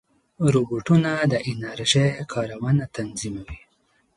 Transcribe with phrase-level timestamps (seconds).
[0.53, 3.59] روبوټونه د انرژۍ کارونه تنظیموي.